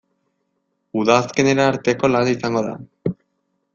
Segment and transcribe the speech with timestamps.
[1.01, 3.13] Udazkenera arteko lana izango da.